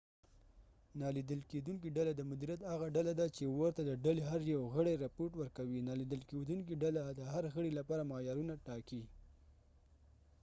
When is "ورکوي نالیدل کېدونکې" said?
5.37-6.79